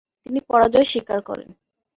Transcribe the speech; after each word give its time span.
তিনি 0.23 0.39
পরাজয় 0.49 0.87
স্বীকার 0.91 1.19
করেন। 1.21 1.49